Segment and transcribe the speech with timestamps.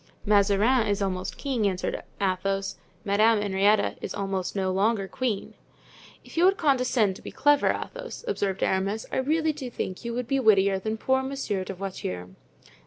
[0.25, 5.53] "Mazarin is almost king," answered Athos; "Madame Henrietta is almost no longer queen."
[6.23, 10.15] "If you would condescend to be clever, Athos," observed Aramis, "I really do think you
[10.15, 12.29] would be wittier than poor Monsieur de Voiture."